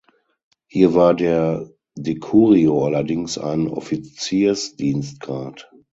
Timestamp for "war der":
0.95-1.69